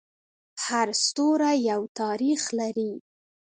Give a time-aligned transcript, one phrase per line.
[0.65, 2.91] هر ستوری یو تاریخ لري.